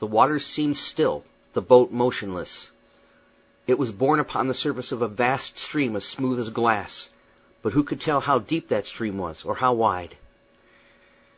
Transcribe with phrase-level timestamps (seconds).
[0.00, 2.70] The waters seemed still, the boat motionless.
[3.66, 7.08] It was borne upon the surface of a vast stream as smooth as glass;
[7.62, 10.18] but who could tell how deep that stream was, or how wide?